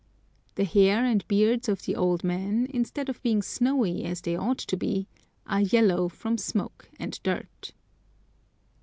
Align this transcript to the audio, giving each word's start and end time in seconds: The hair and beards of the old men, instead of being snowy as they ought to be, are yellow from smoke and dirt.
The 0.55 0.63
hair 0.63 1.05
and 1.05 1.27
beards 1.27 1.69
of 1.69 1.83
the 1.83 1.95
old 1.95 2.23
men, 2.23 2.65
instead 2.71 3.07
of 3.07 3.21
being 3.21 3.43
snowy 3.43 4.03
as 4.03 4.21
they 4.21 4.35
ought 4.35 4.57
to 4.57 4.75
be, 4.75 5.07
are 5.45 5.61
yellow 5.61 6.09
from 6.09 6.39
smoke 6.39 6.89
and 6.97 7.19
dirt. 7.21 7.71